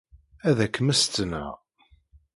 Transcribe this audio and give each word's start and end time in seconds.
Ad 0.49 0.59
k-mmestneɣ. 0.73 1.51